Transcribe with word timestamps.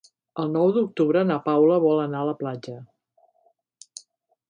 El 0.43 0.47
nou 0.53 0.71
d'octubre 0.77 1.23
na 1.33 1.37
Paula 1.49 1.79
vol 1.85 2.03
anar 2.07 2.25
a 2.25 2.29
la 2.33 2.37
platja. 2.43 2.77